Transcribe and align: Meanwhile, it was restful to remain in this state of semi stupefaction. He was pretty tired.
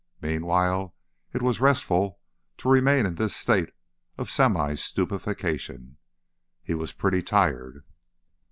Meanwhile, 0.19 0.95
it 1.31 1.43
was 1.43 1.59
restful 1.61 2.17
to 2.57 2.67
remain 2.71 3.05
in 3.05 3.13
this 3.13 3.35
state 3.35 3.69
of 4.17 4.31
semi 4.31 4.73
stupefaction. 4.73 5.97
He 6.63 6.73
was 6.73 6.91
pretty 6.91 7.21
tired. 7.21 7.83